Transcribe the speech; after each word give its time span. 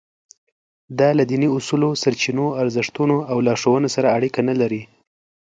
دا 0.99 1.09
له 1.17 1.23
دیني 1.29 1.47
اصولو، 1.57 1.89
سرچینو، 2.03 2.45
ارزښتونو 2.61 3.17
او 3.31 3.37
لارښوونو 3.45 3.87
سره 3.95 4.07
اړیکه 4.17 4.39
نه 4.49 4.53
لري. 4.61 4.83